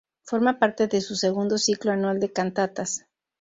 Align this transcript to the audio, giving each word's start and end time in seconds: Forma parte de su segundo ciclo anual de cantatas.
Forma 0.23 0.57
parte 0.57 0.87
de 0.87 0.99
su 0.99 1.15
segundo 1.15 1.59
ciclo 1.59 1.91
anual 1.91 2.19
de 2.19 2.33
cantatas. 2.33 3.05